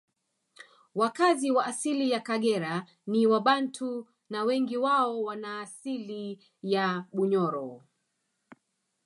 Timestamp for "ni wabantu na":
3.07-4.43